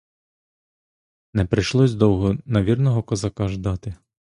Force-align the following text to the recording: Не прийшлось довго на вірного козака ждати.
Не 1.33 1.45
прийшлось 1.45 1.93
довго 1.93 2.37
на 2.45 2.63
вірного 2.63 3.03
козака 3.03 3.47
ждати. 3.47 3.95